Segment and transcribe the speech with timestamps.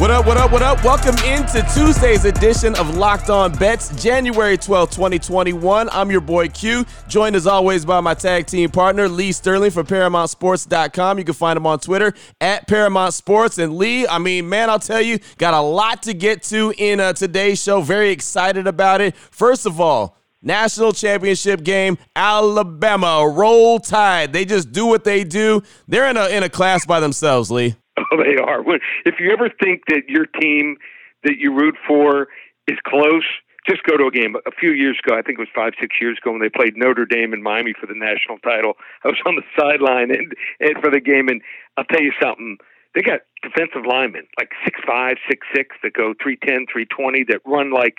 [0.00, 0.82] What up, what up, what up?
[0.82, 5.90] Welcome into Tuesday's edition of Locked On Bets, January 12, 2021.
[5.92, 9.84] I'm your boy Q, joined as always by my tag team partner, Lee Sterling from
[9.84, 11.18] ParamountSports.com.
[11.18, 13.58] You can find him on Twitter at Paramount Sports.
[13.58, 16.98] And Lee, I mean, man, I'll tell you, got a lot to get to in
[16.98, 17.82] uh, today's show.
[17.82, 19.14] Very excited about it.
[19.14, 24.32] First of all, National championship game, Alabama, roll tide.
[24.32, 25.62] They just do what they do.
[25.86, 27.76] They're in a in a class by themselves, Lee.
[28.12, 28.62] Oh, they are.
[29.04, 30.76] If you ever think that your team
[31.24, 32.28] that you root for
[32.66, 33.24] is close,
[33.68, 34.36] just go to a game.
[34.46, 36.76] A few years ago, I think it was five, six years ago, when they played
[36.76, 38.74] Notre Dame in Miami for the national title.
[39.04, 41.42] I was on the sideline and, and for the game, and
[41.76, 42.58] I'll tell you something.
[42.94, 47.24] They got defensive linemen like six five, six six that go three ten, three twenty
[47.28, 47.98] that run like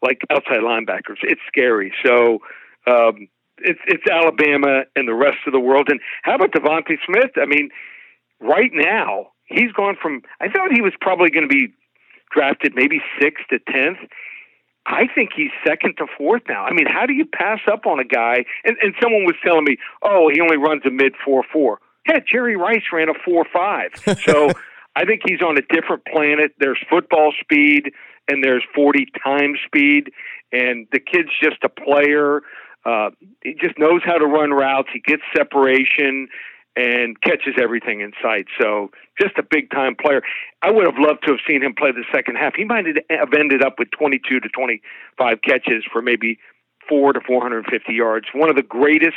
[0.00, 1.18] like outside linebackers.
[1.22, 1.92] It's scary.
[2.04, 2.38] So
[2.86, 5.88] um, it's it's Alabama and the rest of the world.
[5.90, 7.32] And how about DeVonta Smith?
[7.36, 7.68] I mean,
[8.40, 11.72] right now he's gone from I thought he was probably going to be
[12.32, 13.98] drafted maybe sixth to tenth.
[14.86, 16.64] I think he's second to fourth now.
[16.64, 18.44] I mean, how do you pass up on a guy?
[18.64, 21.80] And, and someone was telling me, oh, he only runs a mid four four.
[22.08, 23.90] Yeah, Jerry Rice ran a four five.
[24.24, 24.50] So
[24.96, 26.52] I think he's on a different planet.
[26.58, 27.92] There's football speed
[28.28, 30.12] and there's 40 time speed,
[30.52, 32.42] and the kid's just a player.
[32.84, 33.10] Uh,
[33.42, 34.88] he just knows how to run routes.
[34.92, 36.28] He gets separation
[36.76, 38.46] and catches everything in sight.
[38.60, 38.90] So
[39.20, 40.22] just a big time player.
[40.62, 42.54] I would have loved to have seen him play the second half.
[42.54, 46.38] He might have ended up with 22 to 25 catches for maybe
[46.88, 48.26] four to 450 yards.
[48.34, 49.16] One of the greatest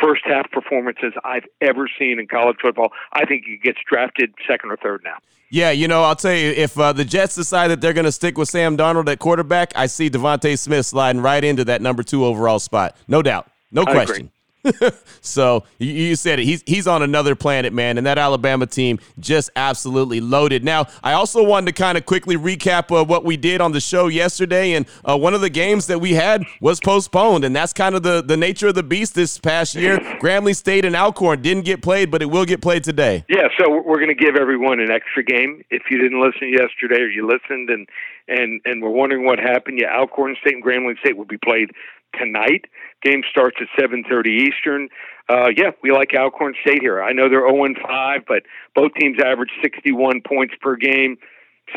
[0.00, 2.92] first half performances I've ever seen in college football.
[3.12, 5.16] I think he gets drafted second or third now.
[5.50, 8.12] Yeah, you know, I'll tell you, if uh, the Jets decide that they're going to
[8.12, 12.02] stick with Sam Darnold at quarterback, I see DeVonta Smith sliding right into that number
[12.02, 12.96] two overall spot.
[13.08, 13.50] No doubt.
[13.72, 14.30] No question.
[15.20, 16.44] so you, said it.
[16.44, 17.98] He's he's on another planet, man.
[17.98, 20.64] And that Alabama team just absolutely loaded.
[20.64, 23.80] Now, I also wanted to kind of quickly recap uh, what we did on the
[23.80, 27.72] show yesterday, and uh, one of the games that we had was postponed, and that's
[27.72, 29.98] kind of the the nature of the beast this past year.
[30.20, 33.24] Grambling State and Alcorn didn't get played, but it will get played today.
[33.28, 35.62] Yeah, so we're going to give everyone an extra game.
[35.70, 37.88] If you didn't listen yesterday, or you listened and
[38.28, 41.70] and and we're wondering what happened, yeah, Alcorn State and Grambling State will be played
[42.18, 42.66] tonight.
[43.02, 44.88] Game starts at 7:30 Eastern.
[45.28, 47.02] Uh, yeah, we like Alcorn State here.
[47.02, 51.18] I know they're 0 5, but both teams average 61 points per game.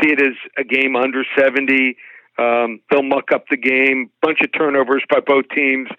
[0.02, 1.98] See it as a game under 70.
[2.38, 4.10] Um, they'll muck up the game.
[4.22, 5.90] Bunch of turnovers by both teams.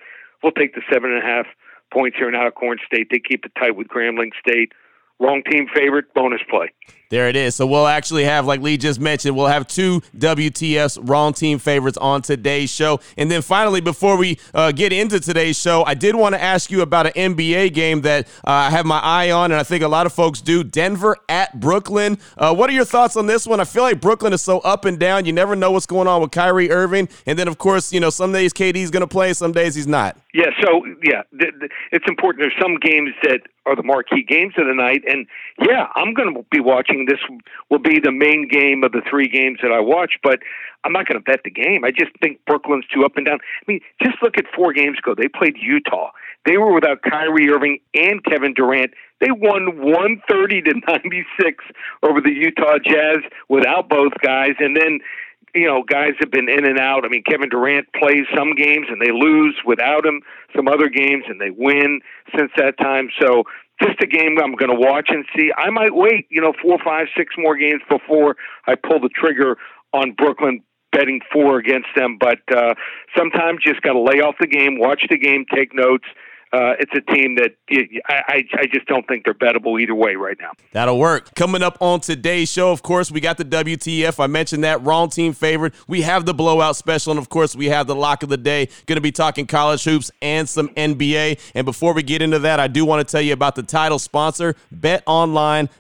[0.43, 1.47] We'll take the seven and a half
[1.93, 3.09] points here in Alcorn State.
[3.11, 4.73] They keep it tight with Grambling State.
[5.21, 6.73] Wrong team favorite, bonus play.
[7.13, 7.55] There it is.
[7.55, 11.99] So we'll actually have, like Lee just mentioned, we'll have two WTFs wrong team favorites
[11.99, 13.01] on today's show.
[13.19, 16.71] And then finally, before we uh, get into today's show, I did want to ask
[16.71, 19.83] you about an NBA game that uh, I have my eye on, and I think
[19.85, 20.65] a lot of folks do.
[20.65, 22.17] Denver at Brooklyn.
[22.39, 23.61] Uh, what are your thoughts on this one?
[23.61, 25.27] I feel like Brooklyn is so up and down.
[25.27, 27.11] You never know what's going on with Kyrie Irving.
[27.27, 29.87] And then, of course, you know, some days KD's going to play, some days he's
[29.87, 30.17] not.
[30.33, 32.41] Yeah, so, yeah, th- th- it's important.
[32.41, 35.03] There's some games that are the marquee games of the night.
[35.07, 35.27] And,
[35.69, 37.21] yeah, I'm going to be watching this
[37.71, 40.41] will be the main game of the three games that I watch, but
[40.85, 41.85] I'm not going to bet the game.
[41.85, 43.39] I just think Brooklyn's too up and down.
[43.39, 45.15] I mean, just look at four games ago.
[45.17, 46.11] They played Utah.
[46.45, 48.93] They were without Kyrie Irving and Kevin Durant.
[49.21, 51.65] They won 130 to 96
[52.03, 54.55] over the Utah Jazz without both guys.
[54.59, 54.99] And then,
[55.55, 57.05] you know, guys have been in and out.
[57.05, 60.23] I mean, Kevin Durant plays some games and they lose without him,
[60.57, 62.01] some other games and they win
[62.37, 63.09] since that time.
[63.21, 63.45] So
[63.83, 65.51] just a game I'm going to watch and see.
[65.57, 69.57] I might wait, you know, four, five, six more games before I pull the trigger
[69.93, 70.63] on Brooklyn
[70.93, 72.19] betting four against them.
[72.21, 72.75] But uh,
[73.17, 76.05] sometimes you just got to lay off the game, watch the game, take notes,
[76.53, 77.53] uh, it's a team that
[78.07, 80.51] I, I just don't think they're bettable either way right now.
[80.73, 81.35] That'll work.
[81.35, 84.23] Coming up on today's show, of course, we got the WTF.
[84.23, 85.73] I mentioned that wrong team favorite.
[85.89, 88.69] We have the blowout special, and of course, we have the lock of the day.
[88.85, 91.41] Going to be talking college hoops and some NBA.
[91.55, 93.99] And before we get into that, I do want to tell you about the title
[93.99, 95.71] sponsor, BetOnline.ag.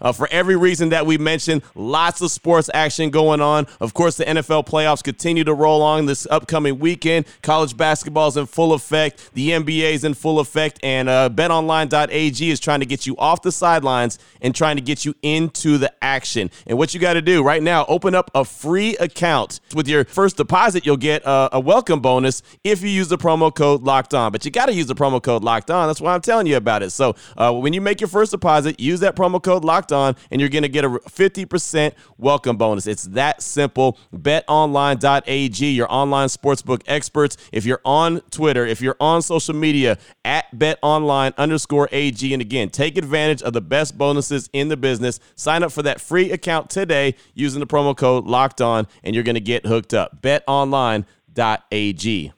[0.00, 3.68] Uh, for every reason that we mentioned, lots of sports action going on.
[3.80, 7.26] Of course, the NFL playoffs continue to roll on this upcoming weekend.
[7.42, 9.27] College basketball is in full effect.
[9.34, 13.42] The NBA is in full effect, and uh, betonline.ag is trying to get you off
[13.42, 16.50] the sidelines and trying to get you into the action.
[16.66, 19.60] And what you got to do right now, open up a free account.
[19.74, 23.54] With your first deposit, you'll get a, a welcome bonus if you use the promo
[23.54, 24.32] code locked on.
[24.32, 25.88] But you got to use the promo code locked on.
[25.88, 26.90] That's why I'm telling you about it.
[26.90, 30.40] So uh, when you make your first deposit, use that promo code locked on, and
[30.40, 32.86] you're going to get a 50% welcome bonus.
[32.86, 33.98] It's that simple.
[34.14, 37.36] BetOnline.ag, your online sportsbook experts.
[37.52, 42.32] If you're on Twitter, if you're on social media, at BetOnline underscore AG.
[42.32, 45.20] And again, take advantage of the best bonuses in the business.
[45.36, 49.24] Sign up for that free account today using the promo code locked on, and you're
[49.24, 50.22] going to get hooked up.
[50.22, 52.32] BetOnline.ag.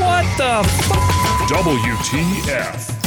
[0.00, 0.88] What the f-
[1.50, 2.99] WTF.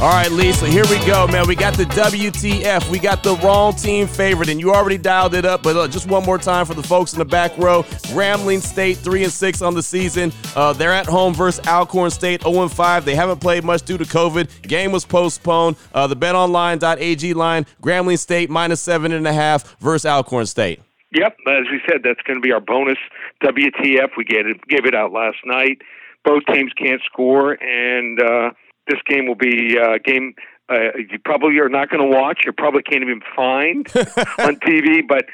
[0.00, 1.46] All right, Lisa, here we go, man.
[1.46, 2.88] We got the WTF.
[2.88, 6.08] We got the wrong team favorite, and you already dialed it up, but uh, just
[6.08, 7.82] one more time for the folks in the back row.
[8.08, 10.32] Grambling State, 3 and 6 on the season.
[10.56, 13.04] Uh, they're at home versus Alcorn State, 0 and 5.
[13.04, 14.62] They haven't played much due to COVID.
[14.62, 15.76] Game was postponed.
[15.92, 20.80] Uh, the betonline.ag line, Grambling State minus 7.5 versus Alcorn State.
[21.12, 22.96] Yep, as we said, that's going to be our bonus
[23.42, 24.16] WTF.
[24.16, 25.82] We gave it, gave it out last night.
[26.24, 28.50] Both teams can't score, and uh,
[28.90, 30.34] this game will be a game
[30.70, 32.42] uh, you probably are not going to watch.
[32.46, 33.86] You probably can't even find
[34.38, 35.24] on TV, but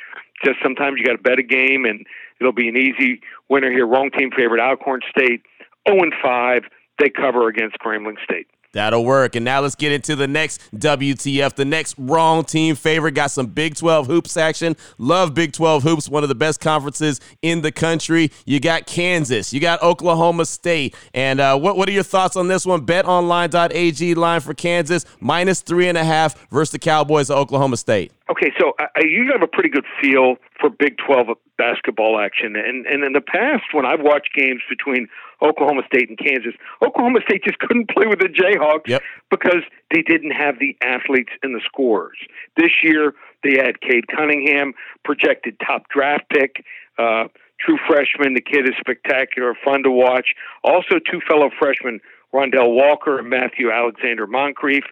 [0.44, 2.06] just sometimes you got to bet a game, and
[2.40, 3.86] it'll be an easy winner here.
[3.86, 5.42] Wrong team favorite, Alcorn State,
[5.88, 6.62] 0 and 5.
[6.98, 8.46] They cover against Grambling State.
[8.76, 9.36] That'll work.
[9.36, 13.12] And now let's get into the next WTF, the next wrong team favorite.
[13.12, 14.76] Got some Big 12 hoops action.
[14.98, 18.30] Love Big 12 hoops, one of the best conferences in the country.
[18.44, 20.94] You got Kansas, you got Oklahoma State.
[21.14, 22.84] And uh, what, what are your thoughts on this one?
[22.84, 28.12] BetOnline.ag line for Kansas, minus three and a half versus the Cowboys of Oklahoma State.
[28.28, 32.56] Okay, so I, I usually have a pretty good feel for Big 12 basketball action.
[32.56, 35.08] And, and in the past, when I've watched games between
[35.42, 36.54] Oklahoma State and Kansas,
[36.84, 39.02] Oklahoma State just couldn't play with the Jayhawks yep.
[39.30, 39.62] because
[39.92, 42.16] they didn't have the athletes and the scorers.
[42.56, 44.72] This year, they had Cade Cunningham,
[45.04, 46.64] projected top draft pick.
[46.98, 47.28] Uh,
[47.60, 48.34] true freshman.
[48.34, 50.34] The kid is spectacular, fun to watch.
[50.64, 52.00] Also, two fellow freshmen,
[52.32, 54.88] Rondel Walker and Matthew Alexander Moncrieffe.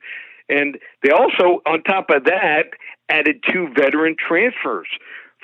[0.49, 2.70] And they also, on top of that,
[3.08, 4.88] added two veteran transfers.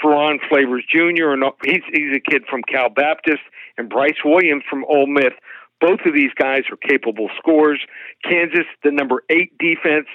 [0.00, 1.31] Ferron Flavors Jr.
[1.32, 3.43] and he's he's a kid from Cal Baptist,
[3.79, 5.32] and Bryce Williams from Ole Miss.
[5.81, 7.81] Both of these guys are capable scorers.
[8.25, 10.06] Kansas, the number eight defense,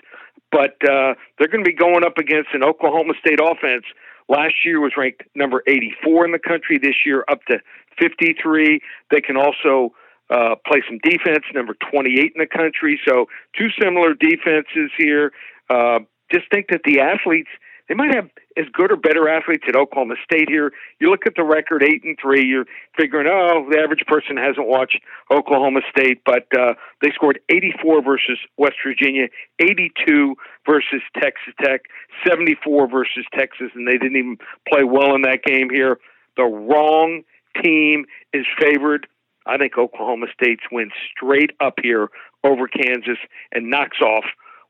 [0.51, 3.85] but uh, they're going to be going up against an Oklahoma State offense.
[4.29, 6.77] Last year was ranked number 84 in the country.
[6.77, 7.59] This year up to
[7.99, 8.79] 53.
[9.11, 9.93] They can also
[10.29, 12.99] uh, play some defense, number 28 in the country.
[13.07, 13.27] So
[13.57, 15.31] two similar defenses here.
[15.69, 15.99] Uh,
[16.31, 17.49] just think that the athletes
[17.87, 20.71] they might have as good or better athletes at Oklahoma State here.
[20.99, 22.45] You look at the record, eight and three.
[22.45, 22.65] You're
[22.97, 24.99] figuring, oh, the average person hasn't watched
[25.31, 29.27] Oklahoma State, but uh, they scored 84 versus West Virginia,
[29.59, 30.35] 82
[30.65, 31.81] versus Texas Tech,
[32.27, 35.99] 74 versus Texas, and they didn't even play well in that game here.
[36.37, 37.23] The wrong
[37.63, 39.07] team is favored.
[39.45, 42.09] I think Oklahoma State's wins straight up here
[42.43, 43.17] over Kansas
[43.51, 44.25] and knocks off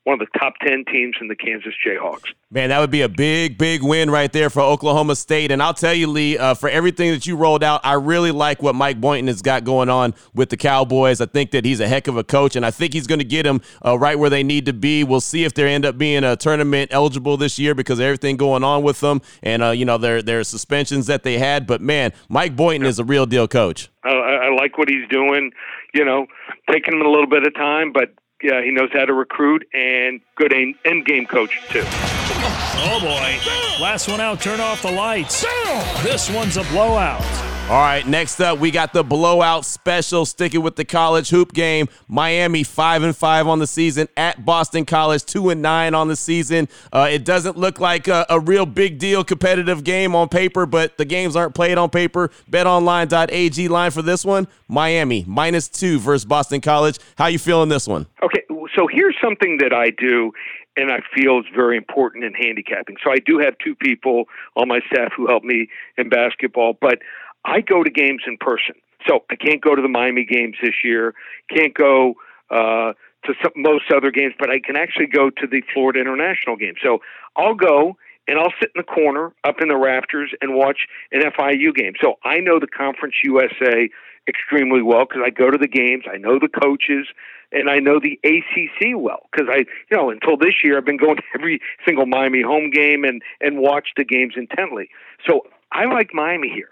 [0.05, 2.31] one of the top 10 teams in the Kansas Jayhawks.
[2.51, 5.49] Man, that would be a big, big win right there for Oklahoma State.
[5.49, 8.61] And I'll tell you, Lee, uh, for everything that you rolled out, I really like
[8.61, 11.21] what Mike Boynton has got going on with the Cowboys.
[11.21, 13.25] I think that he's a heck of a coach, and I think he's going to
[13.25, 15.03] get them uh, right where they need to be.
[15.03, 18.37] We'll see if they end up being a tournament eligible this year because of everything
[18.37, 21.65] going on with them and, uh, you know, their, their suspensions that they had.
[21.65, 23.89] But, man, Mike Boynton is a real deal coach.
[24.03, 25.51] I, I like what he's doing,
[25.95, 26.27] you know,
[26.69, 28.13] taking him a little bit of time, but
[28.45, 31.81] yeah, he knows how to recruit and good end game coach too.
[31.83, 33.83] Oh boy!
[33.83, 34.39] Last one out.
[34.39, 35.43] Turn off the lights.
[36.03, 37.54] This one's a blowout.
[37.67, 40.27] All right, next up we got the blowout special.
[40.27, 44.85] Sticking with the college hoop game, Miami five and five on the season at Boston
[44.85, 46.69] College, two and nine on the season.
[46.93, 50.95] Uh, it doesn't look like a, a, real big deal competitive game on paper, but
[50.99, 52.29] the games aren't played on paper.
[52.51, 56.99] BetOnline.ag line for this one: Miami minus two versus Boston College.
[57.17, 58.05] How you feeling this one?
[58.21, 58.43] Okay,
[58.75, 60.31] so here's something that I do,
[60.77, 62.97] and I feel is very important in handicapping.
[63.03, 65.67] So I do have two people on my staff who help me
[65.97, 66.99] in basketball, but
[67.45, 68.75] I go to games in person.
[69.07, 71.13] So I can't go to the Miami games this year.
[71.55, 72.15] Can't go
[72.49, 72.93] uh,
[73.25, 76.73] to some, most other games, but I can actually go to the Florida International game.
[76.83, 76.99] So
[77.37, 77.97] I'll go
[78.27, 81.93] and I'll sit in the corner up in the rafters and watch an FIU game.
[82.01, 83.89] So I know the Conference USA
[84.27, 86.05] extremely well because I go to the games.
[86.11, 87.07] I know the coaches
[87.51, 90.97] and I know the ACC well because I, you know, until this year I've been
[90.97, 94.89] going to every single Miami home game and and watch the games intently.
[95.27, 96.69] So I like Miami here.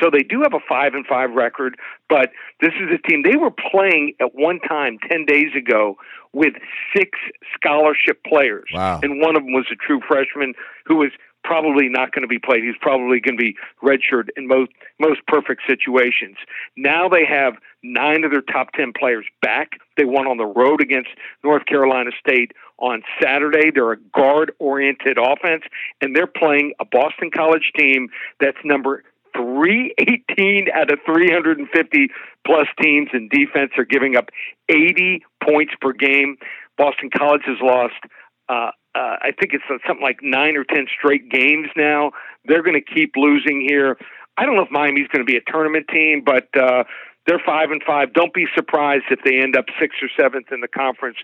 [0.00, 1.76] So they do have a five and five record,
[2.08, 2.30] but
[2.60, 5.96] this is a team they were playing at one time ten days ago
[6.32, 6.54] with
[6.96, 7.18] six
[7.54, 9.00] scholarship players, wow.
[9.02, 10.54] and one of them was a true freshman
[10.86, 11.10] who was
[11.44, 12.62] probably not going to be played.
[12.62, 16.36] He's probably going to be redshirted in most most perfect situations.
[16.76, 19.72] Now they have nine of their top ten players back.
[19.96, 21.10] They won on the road against
[21.44, 23.70] North Carolina State on Saturday.
[23.70, 25.64] They're a guard oriented offense,
[26.00, 28.08] and they're playing a Boston College team
[28.40, 29.04] that's number
[29.36, 32.08] 318 out of 350
[32.46, 34.30] plus teams in defense are giving up
[34.68, 36.36] 80 points per game.
[36.76, 37.94] Boston College has lost
[38.48, 42.12] uh, uh, I think it's something like nine or ten straight games now.
[42.44, 43.96] They're going to keep losing here.
[44.36, 46.84] I don't know if Miami's going to be a tournament team, but uh,
[47.26, 48.12] they're five and five.
[48.12, 51.18] Don't be surprised if they end up sixth or seventh in the conference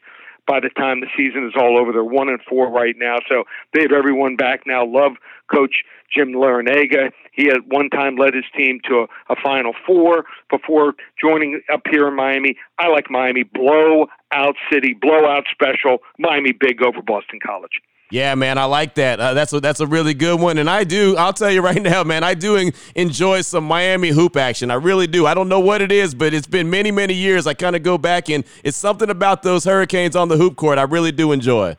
[0.47, 1.93] by the time the season is all over.
[1.93, 4.85] They're one and four right now, so they have everyone back now.
[4.85, 5.13] Love
[5.53, 7.13] Coach Jim Larrañaga.
[7.33, 11.83] He had one time led his team to a, a Final Four before joining up
[11.91, 12.57] here in Miami.
[12.79, 13.43] I like Miami.
[13.43, 15.99] Blowout city, blowout special.
[16.19, 17.81] Miami big over Boston College.
[18.11, 19.21] Yeah, man, I like that.
[19.21, 21.17] Uh, that's a, that's a really good one, and I do.
[21.17, 24.71] I'll tell you right now, man, I do enjoy some Miami hoop action.
[24.71, 25.27] I really do.
[25.27, 27.47] I don't know what it is, but it's been many, many years.
[27.47, 30.79] I kind of go back, and it's something about those Hurricanes on the hoop court.
[30.79, 31.77] I really do enjoy.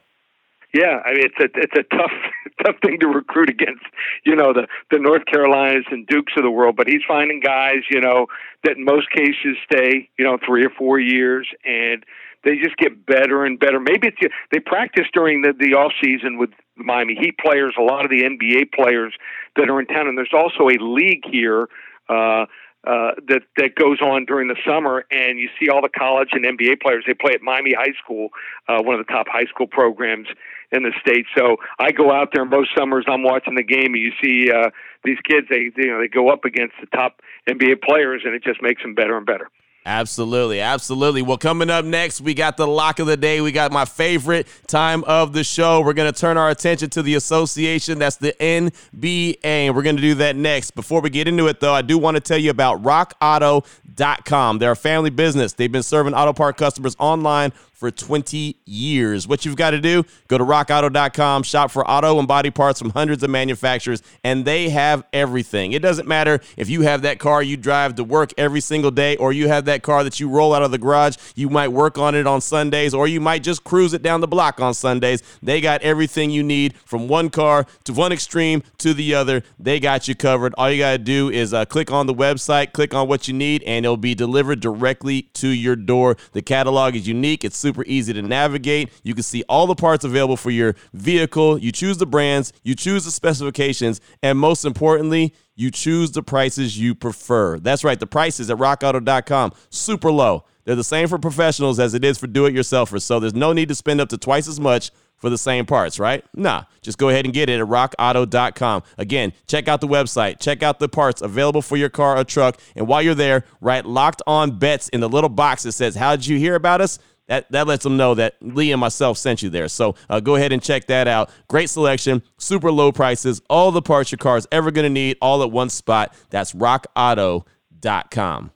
[0.74, 2.12] Yeah, I mean it's a it's a tough
[2.63, 3.83] tough thing to recruit against,
[4.24, 6.75] you know, the the North Carolinas and Dukes of the world.
[6.75, 8.27] But he's finding guys, you know,
[8.63, 12.05] that in most cases stay, you know, three or four years, and
[12.43, 13.79] they just get better and better.
[13.79, 18.05] Maybe it's they practice during the the off season with Miami Heat players, a lot
[18.05, 19.13] of the NBA players
[19.55, 21.67] that are in town, and there's also a league here.
[22.08, 22.46] Uh,
[22.88, 26.46] uh, that that goes on during the summer, and you see all the college and
[26.46, 27.03] NBA players.
[27.05, 28.29] They play at Miami High School,
[28.69, 30.27] uh, one of the top high school programs
[30.72, 31.25] in the state.
[31.38, 33.03] So I go out there most summers.
[33.10, 34.69] I'm watching the game, and you see uh,
[35.03, 35.48] these kids.
[35.50, 37.19] They you know they go up against the top
[37.50, 39.50] NBA players, and it just makes them better and better.
[39.86, 41.21] Absolutely, absolutely.
[41.21, 43.41] Well, coming up next, we got the lock of the day.
[43.41, 45.81] We got my favorite time of the show.
[45.81, 47.98] We're going to turn our attention to the association.
[47.98, 49.39] That's the NBA.
[49.43, 50.71] And we're going to do that next.
[50.71, 54.59] Before we get into it, though, I do want to tell you about rockauto.com.
[54.59, 55.53] They're a family business.
[55.53, 59.25] They've been serving auto part customers online for 20 years.
[59.25, 62.89] What you've got to do, go to rockauto.com, shop for auto and body parts from
[62.89, 65.71] hundreds of manufacturers, and they have everything.
[65.71, 69.15] It doesn't matter if you have that car you drive to work every single day,
[69.15, 71.15] or you have that car that you roll out of the garage.
[71.36, 74.27] You might work on it on Sundays, or you might just cruise it down the
[74.27, 75.24] block on Sundays.
[75.41, 79.41] They got everything you need from one car to one extreme to the other.
[79.57, 80.53] They got you covered.
[80.57, 83.33] All you got to do is uh, click on the website, click on what you
[83.33, 86.17] need, and it'll be delivered directly to your door.
[86.33, 87.45] The catalog is unique.
[87.45, 88.89] It's super easy to navigate.
[89.03, 91.59] You can see all the parts available for your vehicle.
[91.59, 96.79] You choose the brands, you choose the specifications, and most importantly, you choose the prices
[96.79, 97.59] you prefer.
[97.59, 100.45] That's right, the prices at rockauto.com super low.
[100.65, 103.03] They're the same for professionals as it is for do-it-yourselfers.
[103.03, 105.99] So there's no need to spend up to twice as much for the same parts,
[105.99, 106.23] right?
[106.33, 108.83] Nah, just go ahead and get it at rockauto.com.
[108.97, 112.59] Again, check out the website, check out the parts available for your car or truck,
[112.75, 116.15] and while you're there, write locked on bets in the little box that says, How
[116.15, 116.97] did you hear about us?
[117.29, 119.69] That that lets them know that Lee and myself sent you there.
[119.69, 121.29] So uh, go ahead and check that out.
[121.48, 125.17] Great selection, super low prices, all the parts your car is ever going to need,
[125.21, 126.13] all at one spot.
[126.29, 128.51] That's rockauto.com.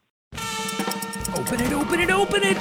[1.36, 2.58] Open it, open it, open it.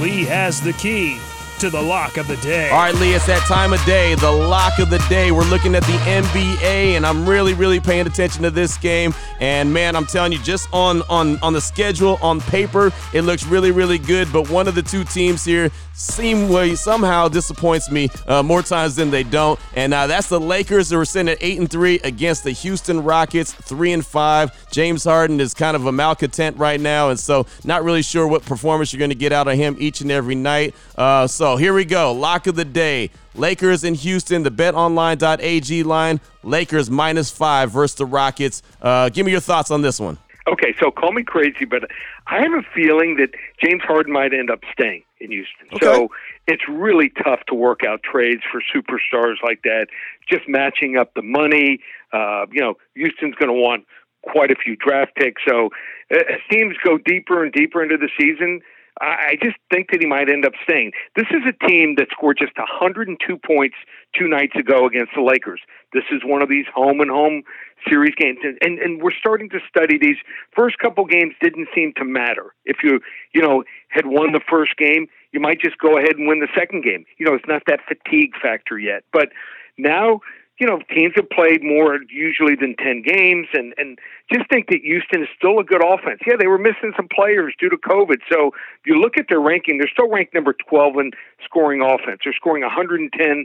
[0.00, 1.18] Lee has the key
[1.58, 2.70] to the lock of the day.
[2.70, 5.32] All right, Lee, it's that time of day, the lock of the day.
[5.32, 9.12] We're looking at the NBA, and I'm really, really paying attention to this game.
[9.40, 13.44] And man, I'm telling you, just on on on the schedule, on paper, it looks
[13.44, 14.32] really, really good.
[14.32, 19.10] But one of the two teams here seemingly somehow disappoints me uh, more times than
[19.10, 20.90] they don't, and uh, that's the Lakers.
[20.90, 24.70] They were sitting at eight and three against the Houston Rockets, three and five.
[24.70, 28.44] James Harden is kind of a malcontent right now, and so not really sure what
[28.44, 30.74] performance you're going to get out of him each and every night.
[30.96, 33.10] Uh, so here we go, lock of the day.
[33.34, 36.20] Lakers in Houston, the betonline.ag line.
[36.42, 38.62] Lakers minus five versus the Rockets.
[38.82, 40.18] Uh, give me your thoughts on this one.
[40.48, 41.84] Okay, so call me crazy, but
[42.26, 43.30] I have a feeling that
[43.62, 45.66] James Harden might end up staying in Houston.
[45.74, 45.84] Okay.
[45.84, 46.08] So
[46.46, 49.88] it's really tough to work out trades for superstars like that.
[50.28, 51.80] Just matching up the money.
[52.12, 53.84] Uh, you know, Houston's going to want
[54.22, 55.42] quite a few draft picks.
[55.46, 55.70] So
[56.10, 58.60] uh, as teams go deeper and deeper into the season,
[59.00, 60.92] I just think that he might end up staying.
[61.14, 63.76] This is a team that scored just 102 points
[64.16, 65.60] two nights ago against the Lakers.
[65.92, 67.42] This is one of these home and home
[67.88, 70.16] series games, and and, and we're starting to study these.
[70.54, 72.54] First couple games didn't seem to matter.
[72.64, 73.00] If you
[73.32, 76.48] you know had won the first game, you might just go ahead and win the
[76.56, 77.04] second game.
[77.18, 79.28] You know, it's not that fatigue factor yet, but
[79.76, 80.20] now
[80.58, 83.98] you know, teams have played more usually than 10 games and, and
[84.32, 86.20] just think that Houston is still a good offense.
[86.26, 88.18] Yeah, they were missing some players due to COVID.
[88.30, 88.48] So
[88.80, 91.10] if you look at their ranking, they're still ranked number 12 in
[91.44, 92.20] scoring offense.
[92.24, 93.44] They're scoring 110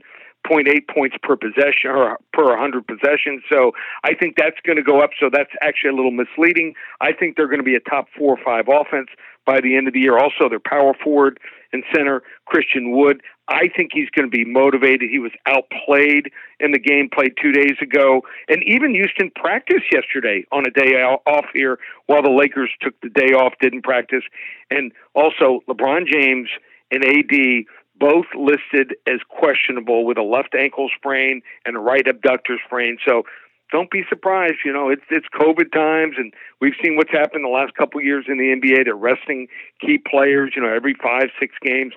[0.49, 3.43] 0.8 points per possession or per 100 possessions.
[3.51, 3.71] So
[4.03, 5.11] I think that's going to go up.
[5.19, 6.73] So that's actually a little misleading.
[7.01, 9.09] I think they're going to be a top four or five offense
[9.45, 10.17] by the end of the year.
[10.17, 11.39] Also, their power forward
[11.71, 13.21] and center, Christian Wood.
[13.47, 15.09] I think he's going to be motivated.
[15.09, 18.21] He was outplayed in the game played two days ago.
[18.47, 23.09] And even Houston practiced yesterday on a day off here while the Lakers took the
[23.09, 24.23] day off, didn't practice.
[24.71, 26.47] And also, LeBron James
[26.91, 27.65] and AD
[28.03, 32.97] both listed as questionable with a left ankle sprain and a right abductor sprain.
[33.07, 33.23] So
[33.71, 34.57] don't be surprised.
[34.65, 38.05] You know, it's it's COVID times, and we've seen what's happened the last couple of
[38.05, 38.83] years in the NBA.
[38.83, 39.47] They're resting
[39.79, 40.51] key players.
[40.53, 41.93] You know, every five six games.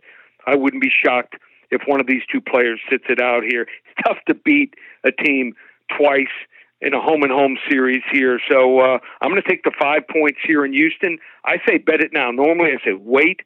[0.46, 1.34] I wouldn't be shocked
[1.72, 3.62] if one of these two players sits it out here.
[3.62, 5.54] It's tough to beat a team
[5.98, 6.36] twice
[6.80, 8.38] in a home and home series here.
[8.48, 11.18] So uh, I'm going to take the five points here in Houston.
[11.44, 12.30] I say bet it now.
[12.30, 13.40] Normally I say wait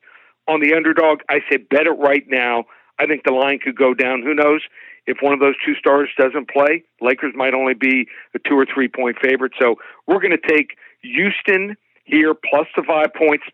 [0.50, 1.20] on the underdog.
[1.28, 2.64] I say bet it right now.
[2.98, 4.22] I think the line could go down.
[4.22, 4.62] Who knows?
[5.06, 8.66] If one of those two stars doesn't play, Lakers might only be a two or
[8.66, 9.52] three point favorite.
[9.60, 9.76] So
[10.06, 13.44] we're going to take Houston here plus the five points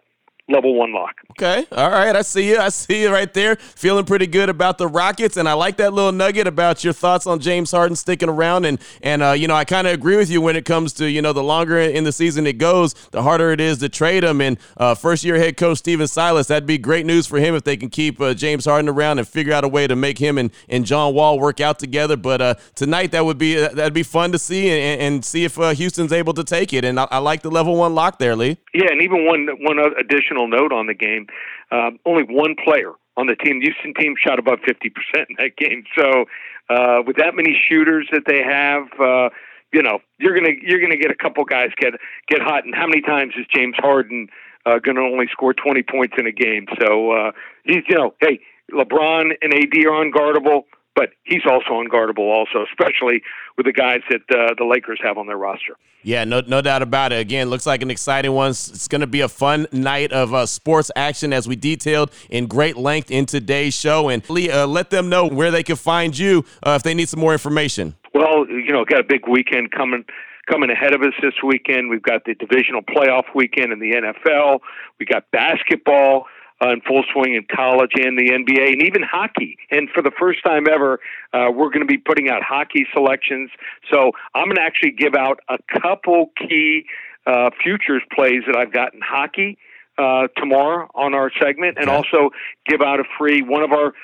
[0.49, 1.17] level one lock.
[1.39, 1.67] Okay.
[1.73, 2.17] All right.
[2.17, 2.57] I see you.
[2.57, 3.57] I see you right there.
[3.57, 5.37] Feeling pretty good about the Rockets.
[5.37, 8.65] And I like that little nugget about your thoughts on James Harden sticking around.
[8.65, 11.11] And, and uh, you know, I kind of agree with you when it comes to,
[11.11, 14.25] you know, the longer in the season it goes, the harder it is to trade
[14.25, 14.41] him.
[14.41, 17.65] And uh, first year head coach Stephen Silas, that'd be great news for him if
[17.65, 20.39] they can keep uh, James Harden around and figure out a way to make him
[20.39, 22.17] and, and John Wall work out together.
[22.17, 25.45] But uh, tonight, that would be uh, that'd be fun to see and, and see
[25.45, 26.83] if uh, Houston's able to take it.
[26.83, 28.57] And I, I like the level one lock there, Lee.
[28.73, 28.91] Yeah.
[28.91, 31.26] And even one, one additional note on the game
[31.71, 34.91] um, only one player on the team, the Houston team, shot above 50%
[35.29, 35.85] in that game.
[35.97, 36.27] So,
[36.69, 39.31] uh, with that many shooters that they have, uh,
[39.73, 41.95] you know, you're gonna you're gonna get a couple guys get
[42.29, 42.65] get hot.
[42.65, 44.29] And how many times is James Harden
[44.65, 46.67] uh, to only score 20 points in a game?
[46.81, 47.33] So uh,
[47.65, 48.41] he's you know, hey,
[48.73, 50.65] LeBron and AD are unguardable
[50.97, 53.23] but he's also unguardable, also, especially
[53.57, 55.77] with the guys that uh, the Lakers have on their roster.
[56.03, 57.21] Yeah, no, no doubt about it.
[57.21, 58.51] Again, looks like an exciting one.
[58.51, 62.47] It's going to be a fun night of uh, sports action as we detailed in
[62.47, 64.09] great length in today's show.
[64.09, 67.09] And Lee, uh, let them know where they can find you uh, if they need
[67.09, 67.95] some more information.
[68.15, 70.05] Well, you know, got a big weekend coming
[70.49, 71.91] coming ahead of us this weekend.
[71.91, 74.61] We've got the divisional playoff weekend in the NFL.
[75.01, 76.27] We got basketball
[76.63, 79.59] uh, in full swing in college and the NBA and even hockey.
[79.71, 81.01] And for the first time ever,
[81.33, 83.51] uh, we're going to be putting out hockey selections.
[83.93, 86.87] So I'm going to actually give out a couple key
[87.27, 89.59] uh, futures plays that I've got in hockey
[89.99, 92.31] uh, tomorrow on our segment, and also
[92.67, 93.95] give out a free one of our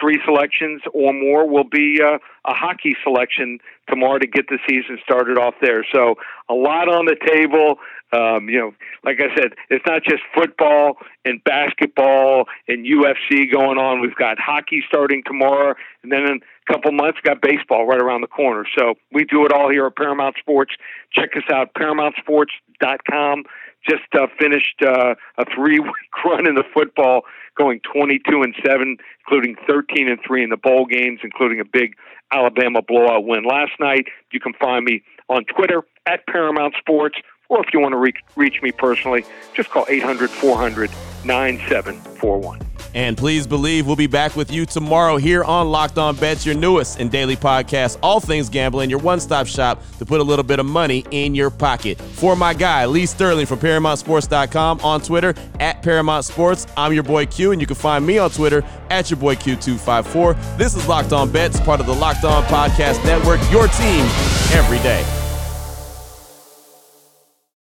[0.00, 3.58] three selections or more will be uh, a hockey selection
[3.92, 5.84] tomorrow to get the season started off there.
[5.92, 6.16] So
[6.48, 7.76] a lot on the table.
[8.12, 8.74] Um, you know,
[9.04, 14.00] like I said, it's not just football and basketball and UFC going on.
[14.00, 18.20] We've got hockey starting tomorrow, and then in a couple months, got baseball right around
[18.20, 18.64] the corner.
[18.76, 20.74] So we do it all here at Paramount Sports.
[21.14, 23.44] Check us out, ParamountSports.com
[23.88, 25.92] just uh, finished uh, a three-week
[26.24, 27.22] run in the football,
[27.58, 31.94] going 22 and seven, including 13 and three in the bowl games, including a big
[32.32, 34.06] Alabama blowout win last night.
[34.32, 37.16] You can find me on Twitter at Paramount Sports,
[37.52, 40.90] or if you want to reach, reach me personally, just call 800 400
[41.24, 42.60] 9741.
[42.94, 46.54] And please believe we'll be back with you tomorrow here on Locked On Bets, your
[46.54, 50.42] newest and daily podcast, all things gambling, your one stop shop to put a little
[50.42, 51.98] bit of money in your pocket.
[52.00, 56.66] For my guy, Lee Sterling from ParamountSports.com on Twitter at Paramount Sports.
[56.76, 60.56] I'm your boy Q, and you can find me on Twitter at your boy Q254.
[60.56, 64.04] This is Locked On Bets, part of the Locked On Podcast Network, your team
[64.52, 65.21] every day.